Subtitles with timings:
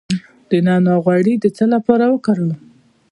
[0.49, 2.51] د نعناع غوړي د څه لپاره وکاروم؟